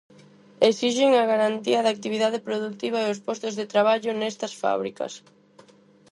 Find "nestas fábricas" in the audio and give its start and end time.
4.13-5.13